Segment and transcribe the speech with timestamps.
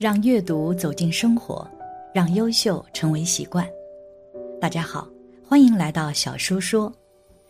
[0.00, 1.70] 让阅读走进生活，
[2.14, 3.68] 让优秀成为习惯。
[4.58, 5.06] 大家好，
[5.46, 6.90] 欢迎来到小叔说，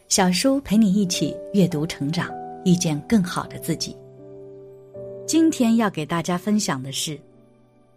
[0.08, 2.28] 小叔陪你一起阅读成长，
[2.64, 3.96] 遇见更好的自己。
[5.28, 7.16] 今天要给大家分享的是，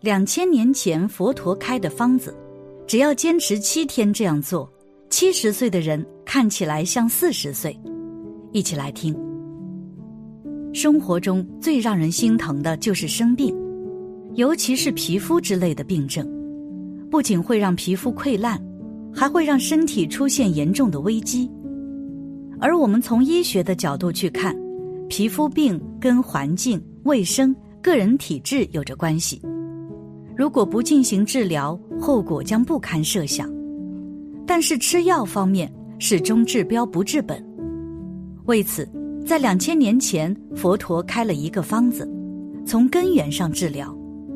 [0.02, 2.32] 两千年前佛陀开的方子，
[2.86, 4.72] 只要坚持七天这样做，
[5.10, 7.76] 七十岁的人看起来像四十岁。
[8.52, 9.20] 一起来听。
[10.76, 13.63] 生活中最让人心疼的就是生病。
[14.36, 16.28] 尤其是皮肤之类的病症，
[17.12, 18.60] 不仅会让皮肤溃烂，
[19.14, 21.50] 还会让身体出现严重的危机。
[22.60, 24.56] 而我们从医学的角度去看，
[25.08, 29.40] 皮肤病跟环境、卫生、个人体质有着关系。
[30.36, 33.48] 如果不进行治疗，后果将不堪设想。
[34.48, 37.46] 但是吃药方面，始终治标不治本。
[38.46, 38.90] 为此，
[39.24, 42.10] 在两千年前，佛陀开了一个方子，
[42.66, 43.96] 从根源上治疗。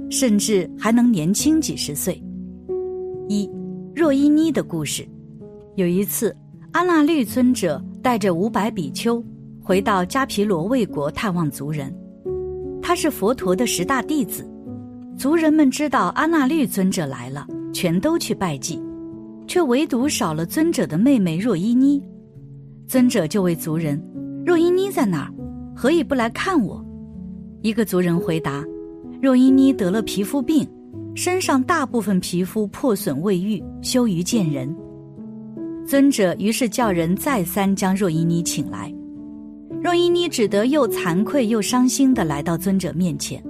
[0.09, 2.21] 甚至还能年轻几十岁。
[3.27, 3.49] 一
[3.95, 5.07] 若依妮的故事，
[5.75, 6.35] 有一次，
[6.71, 9.23] 阿那律尊者带着五百比丘
[9.61, 11.93] 回到迦毗罗卫国探望族人。
[12.81, 14.49] 他是佛陀的十大弟子，
[15.17, 18.81] 族人们知道阿那律尊者来了，全都去拜祭，
[19.45, 22.01] 却唯独少了尊者的妹妹若依妮。
[22.87, 24.01] 尊者就问族人
[24.45, 25.33] ：“若依妮在哪儿？
[25.75, 26.81] 何以不来看我？”
[27.61, 28.63] 一个族人回答。
[29.21, 30.67] 若依妮得了皮肤病，
[31.15, 34.75] 身上大部分皮肤破损未愈，羞于见人。
[35.87, 38.93] 尊者于是叫人再三将若依妮请来，
[39.81, 43.41] 若依妮只得又惭愧又伤心地来到尊者面前。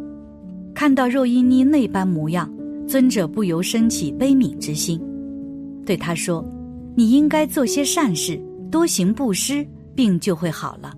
[0.73, 2.49] 看到若依妮那般模样，
[2.87, 5.01] 尊者不由升起悲悯之心，
[5.83, 6.47] 对他说
[6.95, 8.39] ：“你应该做些善事，
[8.71, 10.93] 多行布施，病就会好了。”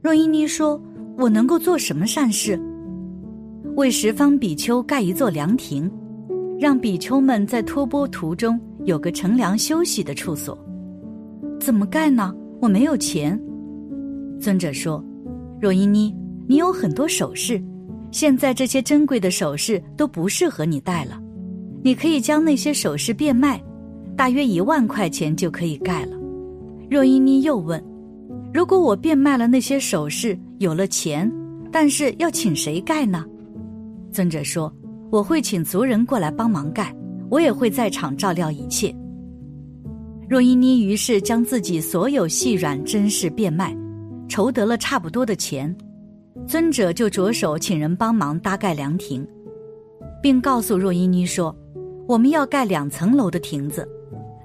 [0.00, 0.80] 若依妮说
[1.18, 2.58] ：“我能够做什么善事？”
[3.76, 5.90] 为十方比丘盖一座凉亭，
[6.58, 10.58] 让比丘们在托钵途中有个乘凉休息的处所。
[11.60, 12.34] 怎么盖呢？
[12.60, 13.40] 我没有钱。
[14.40, 15.02] 尊者说
[15.60, 16.14] ：“若依妮，
[16.46, 17.62] 你有很多首饰，
[18.10, 21.20] 现在这些珍贵的首饰都不适合你戴了。
[21.82, 23.62] 你可以将那些首饰变卖，
[24.16, 26.16] 大约一万块钱就可以盖了。”
[26.90, 27.82] 若依妮又问
[28.52, 31.30] ：“如果我变卖了那些首饰，有了钱，
[31.70, 33.24] 但是要请谁盖呢？”
[34.12, 34.72] 尊者说
[35.10, 36.94] ：“我会请族人过来帮忙盖，
[37.30, 38.94] 我也会在场照料一切。”
[40.28, 43.76] 若依妮于是将自己所有细软珍饰变卖，
[44.28, 45.74] 筹得了差不多的钱，
[46.46, 49.26] 尊者就着手请人帮忙搭盖凉亭，
[50.22, 51.54] 并告诉若依妮说
[52.06, 53.88] ：“我们要盖两层楼的亭子，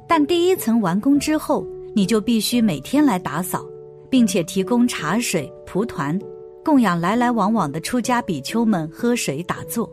[0.07, 3.63] 但第一层完工之后，你就必须每天来打扫，
[4.09, 6.19] 并且提供茶水、蒲团。”
[6.65, 9.87] 供养来来往往的出家比丘们喝水打坐。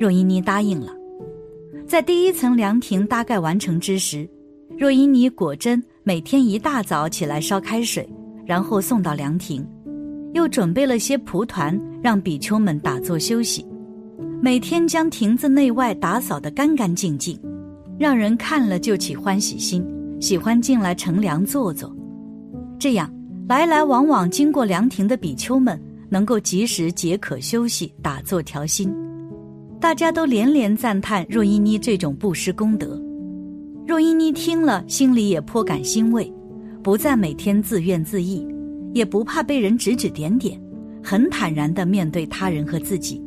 [0.00, 0.90] 若依妮答应了。
[1.86, 4.26] 在第一层凉亭大概完成之时，
[4.78, 8.08] 若依妮果真每天一大早起来烧开水，
[8.46, 9.62] 然后送到凉亭，
[10.32, 13.66] 又准备了些蒲团让比丘们打坐休息，
[14.40, 17.38] 每天将亭子内外打扫得干干净净，
[17.98, 19.86] 让人看了就起欢喜心，
[20.18, 21.94] 喜欢进来乘凉坐坐。
[22.78, 23.12] 这样。
[23.52, 28.90] 来来往往经过凉亭的比丘们，能够及时解渴休息、打坐调心，
[29.78, 32.98] 大家都连连赞叹若依妮这种布施功德。
[33.86, 36.32] 若依妮听了，心里也颇感欣慰，
[36.82, 38.42] 不再每天自怨自艾，
[38.94, 40.58] 也不怕被人指指点点，
[41.04, 43.22] 很坦然地面对他人和自己。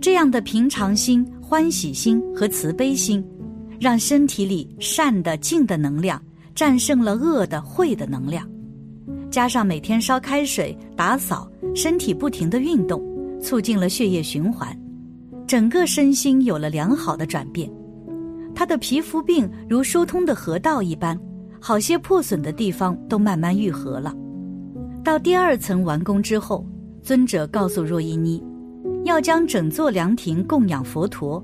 [0.00, 3.22] 这样的平常心、欢喜心和慈悲心，
[3.78, 6.18] 让身体里善的静的能量
[6.54, 8.50] 战胜了恶的慧的能量。
[9.32, 13.02] 加上每天烧开水、打扫，身体不停的运动，
[13.40, 14.78] 促进了血液循环，
[15.46, 17.68] 整个身心有了良好的转变。
[18.54, 21.18] 他的皮肤病如疏通的河道一般，
[21.58, 24.14] 好些破损的地方都慢慢愈合了。
[25.02, 26.66] 到第二层完工之后，
[27.02, 28.44] 尊者告诉若依妮，
[29.04, 31.42] 要将整座凉亭供养佛陀，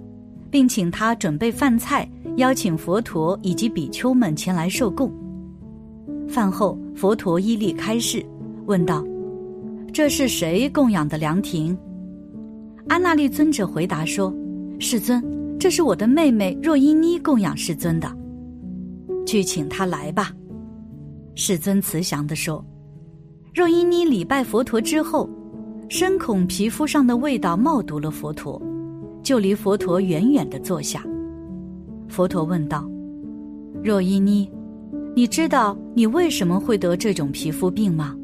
[0.50, 2.06] 并请他准备饭菜，
[2.36, 5.10] 邀请佛陀以及比丘们前来受供。
[6.28, 8.24] 饭后，佛陀依例开示，
[8.66, 9.02] 问道
[9.92, 11.76] ：“这是谁供养的凉亭？”
[12.88, 14.32] 阿那律尊者回答说
[14.78, 15.22] ：“世尊，
[15.58, 18.14] 这是我的妹妹若依妮供养世尊的，
[19.26, 20.30] 去请她来吧。”
[21.34, 22.64] 世尊慈祥地说
[23.54, 25.28] ：“若依妮礼拜佛陀之后，
[25.88, 28.60] 深恐皮肤上的味道冒毒了佛陀，
[29.22, 31.02] 就离佛陀远远的坐下。
[32.06, 32.86] 佛陀问道
[33.82, 34.46] ：‘若依妮。’”
[35.18, 38.14] 你知道你为什么会得这种皮肤病吗？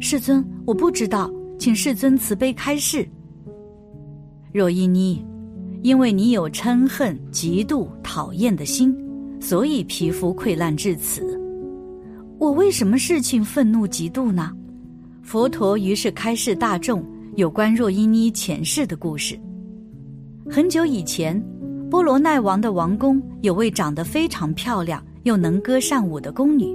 [0.00, 3.08] 世尊，我不知道，请世尊慈悲开示。
[4.52, 5.24] 若依妮，
[5.80, 8.94] 因为你有嗔恨、嫉妒、讨厌的心，
[9.40, 11.40] 所以皮肤溃烂至此。
[12.38, 14.52] 我为什么事情愤怒嫉妒呢？
[15.22, 17.02] 佛陀于是开示大众
[17.36, 19.40] 有关若依妮前世的故事。
[20.50, 21.42] 很久以前，
[21.88, 26.74] 波罗奈王的王宫有位长得非常漂亮又能歌善舞的宫女，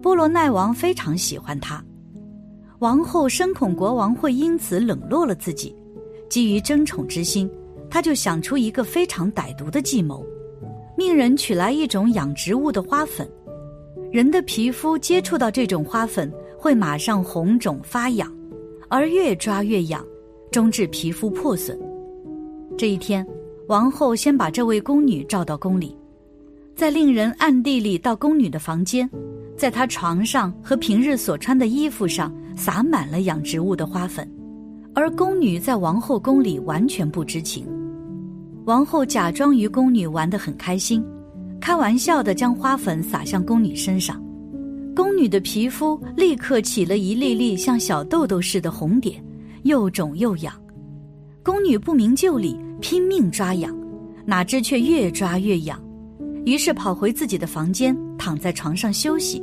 [0.00, 1.84] 波罗奈王非常喜欢她。
[2.78, 5.74] 王后深恐国王会因此冷落了自己，
[6.30, 7.50] 基于争宠之心，
[7.90, 10.24] 他就想出一个非常歹毒的计谋，
[10.96, 13.28] 命人取来一种养植物的花粉，
[14.12, 18.32] 人的皮肤接触到这种花粉会马上红肿发痒，
[18.88, 20.06] 而越抓越痒，
[20.52, 21.76] 终致皮肤破损。
[22.76, 23.26] 这一天，
[23.66, 25.96] 王后先把这位宫女召到宫里，
[26.78, 29.10] 在令人暗地里到宫女的房间，
[29.56, 32.32] 在她床上和平日所穿的衣服上。
[32.54, 34.28] 撒满了养植物的花粉，
[34.92, 37.64] 而宫女在王后宫里完全不知情。
[38.64, 41.04] 王后假装与宫女玩得很开心，
[41.60, 44.20] 开玩笑的将花粉撒向宫女身上，
[44.92, 49.24] 宫女的皮肤立刻起了一粒粒像小豆豆似的红点，
[49.62, 50.52] 又肿又痒。
[51.44, 53.72] 宫女不明就里，拼命抓痒，
[54.26, 55.80] 哪知却越抓越痒，
[56.48, 59.42] 于是跑回自己的房间，躺在床上休息。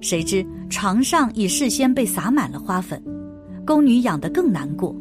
[0.00, 3.02] 谁知床上已事先被撒满了花粉，
[3.66, 4.94] 宫女痒得更难过，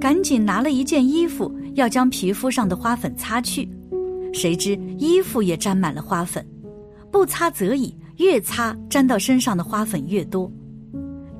[0.00, 3.68] 赶紧拿了一件衣服要将皮肤上的花粉擦去，
[4.32, 6.46] 谁知衣服也沾满了花粉，
[7.10, 10.48] 不擦则已，越擦沾到身上的花粉越多，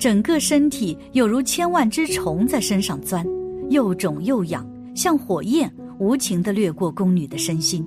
[0.00, 3.24] 整个身体有如千万只虫在身上钻，
[3.70, 7.86] 又肿又痒，像火焰无情地掠过宫女的身心。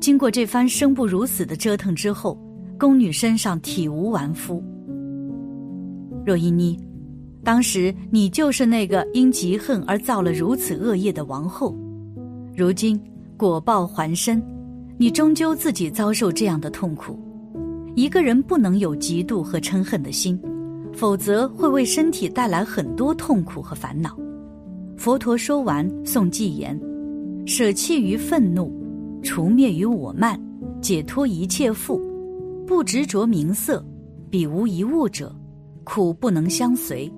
[0.00, 2.38] 经过这番生不如死的折腾之后。
[2.78, 4.62] 宫女身上体无完肤。
[6.26, 6.78] 若依妮，
[7.42, 11.74] 当时你就是那个因嫉恨而造了如此恶业的王后，
[12.54, 13.00] 如今
[13.34, 14.42] 果报还身，
[14.98, 17.18] 你终究自己遭受这样的痛苦。
[17.94, 20.38] 一个人不能有嫉妒和嗔恨的心，
[20.92, 24.14] 否则会为身体带来很多痛苦和烦恼。
[24.98, 26.78] 佛陀说完，诵偈言：
[27.46, 28.70] 舍弃于愤怒，
[29.26, 30.40] 除灭于我慢，
[30.80, 32.00] 解脱一切缚。
[32.64, 33.84] 不执着名色，
[34.30, 35.34] 彼无一物者，
[35.82, 37.12] 苦不能相随。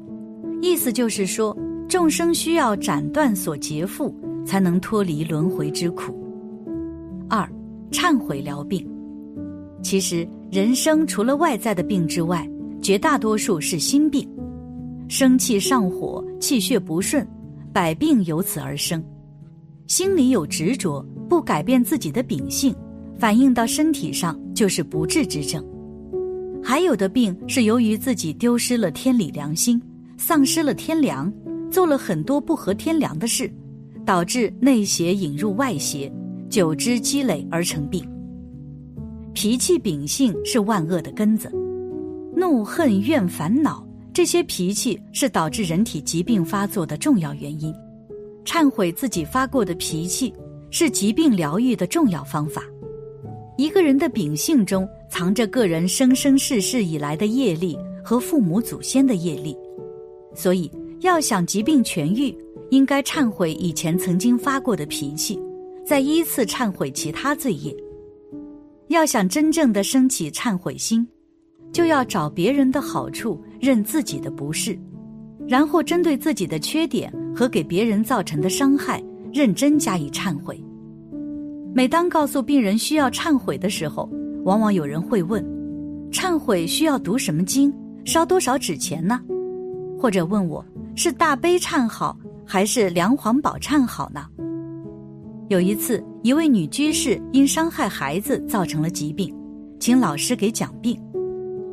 [0.62, 1.55] 意思就是说，
[1.87, 4.10] 众生需要斩断所结缚，
[4.46, 6.14] 才能脱离轮回之苦。
[7.28, 7.46] 二，
[7.90, 8.88] 忏悔疗病。
[9.82, 12.49] 其实，人生除了外在的病之外，
[12.81, 14.26] 绝大多数是心病，
[15.08, 17.26] 生气上火，气血不顺，
[17.70, 19.04] 百病由此而生。
[19.88, 22.75] 心里有执着，不改变自己的秉性。
[23.19, 25.64] 反映到身体上就是不治之症，
[26.62, 29.82] 还有的病是由于自己丢失了天理良心，
[30.17, 31.32] 丧失了天良，
[31.69, 33.50] 做了很多不合天良的事，
[34.05, 36.12] 导致内邪引入外邪，
[36.49, 38.06] 久之积累而成病。
[39.32, 41.50] 脾气秉性是万恶的根子，
[42.37, 47.75] 怒恨怨烦恼这些脾气是导致人体疾病发作的重要原因。
[48.44, 50.32] 忏悔自己发过的脾气，
[50.70, 52.62] 是疾病疗愈的重要方法。
[53.57, 59.57] 一个人的秉性中藏着个人生生世世以来的业力和父母祖先的业力，
[60.35, 62.37] 所以要想疾病痊愈，
[62.71, 65.38] 应该忏悔以前曾经发过的脾气，
[65.85, 67.75] 再依次忏悔其他罪业。
[68.87, 71.07] 要想真正的升起忏悔心，
[71.73, 74.78] 就要找别人的好处，认自己的不是，
[75.49, 79.02] 然后针对自己的缺点和给别人造成的伤害，
[79.33, 80.62] 认真加以忏悔。
[81.75, 84.09] 每当告诉病人需要忏悔的时候，
[84.45, 85.43] 往往有人会问
[86.12, 87.73] ：“忏悔需要读什么经？
[88.05, 89.21] 烧多少纸钱呢？”
[89.99, 90.64] 或者问我
[90.95, 94.26] 是大悲忏好还是梁皇宝忏好呢？
[95.49, 99.35] 有一次，一位女居士因伤害孩子造成了疾病，
[99.81, 100.99] 请老师给讲病。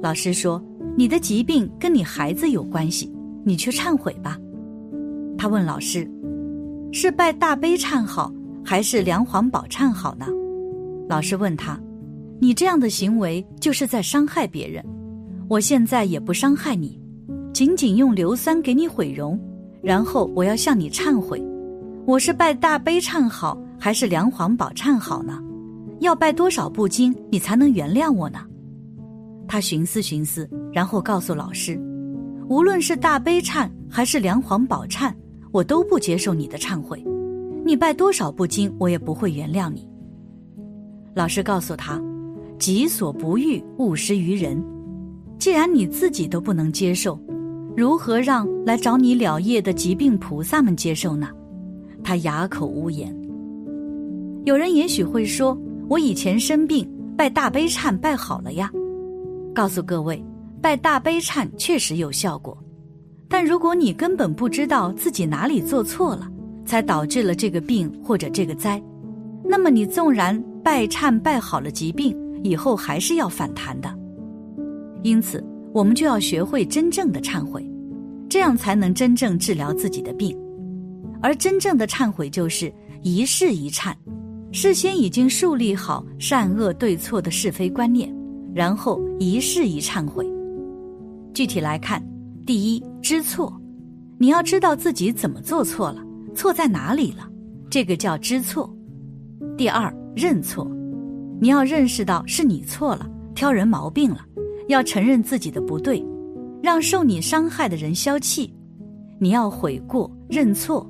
[0.02, 0.64] 老师说
[0.98, 3.12] ：“你的疾病跟你孩子有关系，
[3.46, 4.38] 你去忏悔吧。”
[5.38, 6.06] 他问老师
[6.92, 8.30] ：“是拜大悲忏好？”
[8.68, 10.26] 还是梁皇宝忏好呢？
[11.08, 11.80] 老师问他
[12.42, 14.84] ：“你这样的行为就是在伤害别人。
[15.48, 17.00] 我现在也不伤害你，
[17.54, 19.40] 仅仅用硫酸给你毁容，
[19.84, 21.40] 然后我要向你忏悔。
[22.08, 25.40] 我是拜大悲忏好，还是梁皇宝忏好呢？
[26.00, 28.40] 要拜多少部经，你才能原谅我呢？”
[29.48, 31.80] 他寻思寻思，然后告诉老师
[32.48, 35.14] ：“无论是大悲忏还是梁皇宝忏，
[35.52, 37.04] 我都不接受你的忏悔。”
[37.66, 39.90] 你拜多少部经，我也不会原谅你。
[41.16, 42.00] 老师告诉他
[42.60, 44.64] ：“己所不欲，勿施于人。
[45.40, 47.20] 既然你自己都不能接受，
[47.76, 51.30] 如何让来找你了业的疾病菩萨们接受呢？
[52.04, 53.12] 他哑口无言。
[54.44, 55.58] 有人也许会说
[55.90, 56.88] ：“我以前生病，
[57.18, 58.72] 拜大悲忏拜好了呀。”
[59.56, 60.24] 告诉各位，
[60.66, 62.58] 拜大悲忏确实有效果，
[63.30, 66.28] 但如果你根本不知道自己哪里做错了，
[66.66, 68.82] 才导致了这个病或者这个灾，
[69.44, 73.96] 那么你纵然拜忏拜好了疾病，以后还是要反弹的。
[75.04, 77.64] 因此，我们就要学会真正的忏悔，
[78.28, 80.36] 这样才能真正治疗自己的病。
[81.22, 83.94] 而真正的忏悔就是一事一忏，
[84.52, 88.12] 事先已经树立好善恶对错的是非观念，
[88.52, 90.28] 然后一事一忏悔。
[91.36, 92.02] 具体来看，
[92.46, 93.54] 第一，知错，
[94.18, 96.02] 你要知道自己怎么做错了，
[96.34, 97.30] 错在哪里了，
[97.70, 98.74] 这个叫知错。
[99.58, 100.66] 第二，认错，
[101.42, 104.22] 你要认识到是你错了，挑人毛病了，
[104.70, 106.02] 要承认自己的不对，
[106.64, 108.50] 让受你伤害的人消气，
[109.20, 110.90] 你要悔过认错。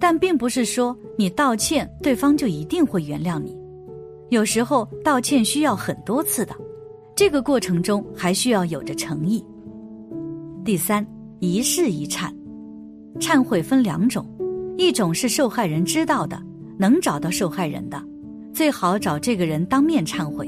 [0.00, 3.56] 但并不是说你道歉，对方就一定会原谅你。
[4.30, 6.52] 有时候道歉需要很多次的，
[7.14, 9.44] 这个过程中还需要有着诚意。
[10.68, 11.02] 第三，
[11.40, 12.30] 一事一忏，
[13.18, 14.22] 忏悔分两种，
[14.76, 16.38] 一种是受害人知道的，
[16.76, 17.98] 能找到受害人的，
[18.52, 20.46] 最好找这个人当面忏悔；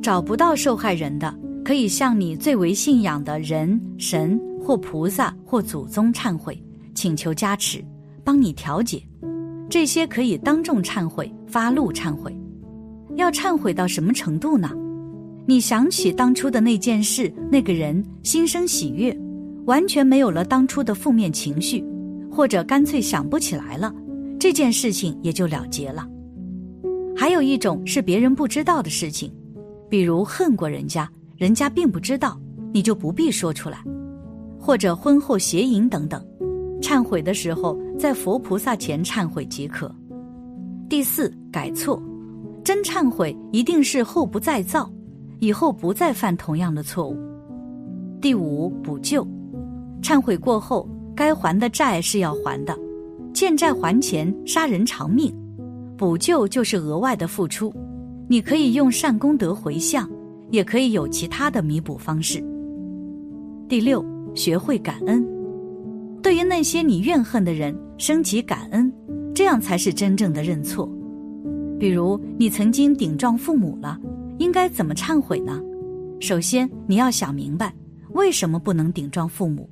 [0.00, 6.56] 找不到受害人的，可以向你最为信仰的人、神或菩萨或祖宗忏悔，
[6.94, 7.84] 请求加持。
[8.22, 9.02] 帮你调解，
[9.68, 12.32] 这些可以当众忏悔、发怒忏悔。
[13.16, 14.70] 要忏悔到什么程度呢？
[15.44, 19.12] 你想起当初的那件事、那个人，心生喜悦，
[19.66, 21.84] 完全没有了当初的负面情绪，
[22.30, 23.94] 或者干脆想不起来了，
[24.38, 26.08] 这件事情也就了结了。
[27.16, 29.32] 还有一种是别人不知道的事情，
[29.88, 32.40] 比如恨过人家，人家并不知道，
[32.72, 33.78] 你就不必说出来，
[34.58, 36.24] 或者婚后邪淫等等。
[36.80, 39.94] 忏悔的时候，在佛菩萨前忏悔即可。
[40.88, 42.02] 第四，改错，
[42.64, 44.90] 真忏悔一定是后不再造，
[45.40, 47.16] 以后不再犯同样的错误。
[48.18, 49.26] 第五，补救，
[50.02, 52.76] 忏悔过后，该还的债是要还的，
[53.34, 55.34] 欠债还钱，杀人偿命，
[55.96, 57.72] 补救就是额外的付出，
[58.28, 60.08] 你可以用善功德回向，
[60.50, 62.42] 也可以有其他的弥补方式。
[63.68, 64.04] 第六，
[64.34, 65.26] 学会感恩。
[66.22, 68.92] 对于那些你怨恨的人，升起感恩，
[69.34, 70.90] 这样才是真正的认错。
[71.78, 73.98] 比如你曾经顶撞父母了，
[74.38, 75.60] 应该怎么忏悔呢？
[76.20, 77.72] 首先你要想明白，
[78.12, 79.68] 为什么不能顶撞父母？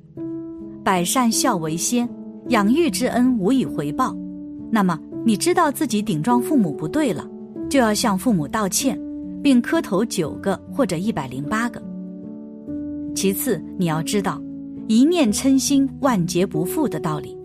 [0.83, 2.07] 百善孝为先，
[2.49, 4.15] 养育之恩无以回报。
[4.71, 7.29] 那么你知道自己顶撞父母不对了，
[7.69, 8.99] 就要向父母道歉，
[9.43, 11.81] 并磕头九个或者一百零八个。
[13.15, 14.41] 其次你要知道。
[14.87, 17.37] 一念嗔心，万劫不复的道理。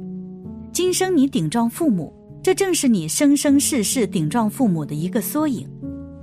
[0.73, 2.11] 今生你顶撞父母，
[2.43, 5.69] 这正是你生生世世顶撞父母的一个缩影。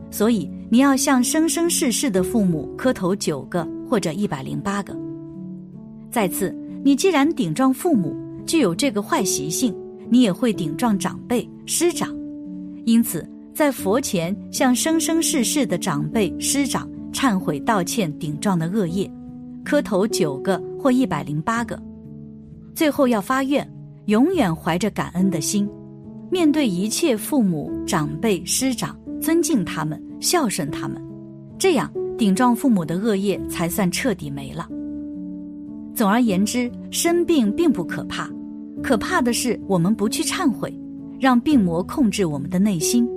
[0.10, 4.98] 所以你要向生生世世的父母磕头九个或者一百零八个。
[6.10, 9.76] 再次，你既然顶撞父母，具有这个坏习性，
[10.10, 12.10] 你也会顶撞长辈师长。
[12.86, 19.10] 因此，在佛前向生生世世的长辈师长忏悔道歉顶撞的恶业。
[19.64, 21.80] 磕头九个或一百零八个，
[22.74, 23.72] 最后要发愿，
[24.06, 25.70] 永远怀着感恩的心，
[26.32, 31.00] 面对一切父母长辈师长，尊敬他们，孝顺他们，
[31.60, 34.68] 这样顶撞父母的恶业才算彻底没了。
[36.02, 38.28] 总而言之，生病并不可怕，
[38.82, 40.76] 可怕的是我们不去忏悔，
[41.20, 43.08] 让病魔控制我们的内心。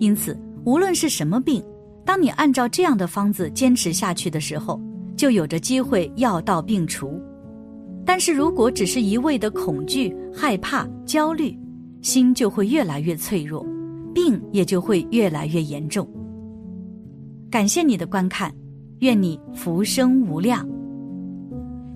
[0.00, 1.62] 因此，无论是什么病，
[2.04, 4.82] 当你按照这样的方子坚持下去的时候。
[5.14, 7.22] 就有着机会药到病除，
[8.04, 11.56] 但是如果只是一味的恐惧、害怕、焦虑，
[12.00, 13.64] 心就会越来越脆弱，
[14.12, 16.04] 病也就会越来越严重。
[17.48, 18.52] 感谢你的观看，
[18.98, 20.68] 愿你福生无量。